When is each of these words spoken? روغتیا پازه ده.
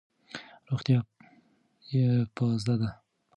روغتیا 0.69 0.99
پازه 2.35 2.73
ده. 2.81 2.89